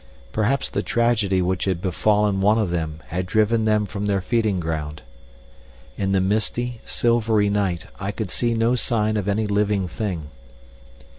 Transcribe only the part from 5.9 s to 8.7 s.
In the misty, silvery night I could see